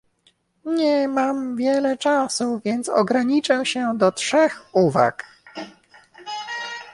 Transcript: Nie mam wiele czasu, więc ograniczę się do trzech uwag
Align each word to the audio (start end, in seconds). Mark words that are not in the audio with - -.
Nie 0.65 1.07
mam 1.07 1.55
wiele 1.55 1.97
czasu, 1.97 2.61
więc 2.65 2.89
ograniczę 2.89 3.65
się 3.65 3.97
do 3.97 4.11
trzech 4.11 4.65
uwag 4.71 5.25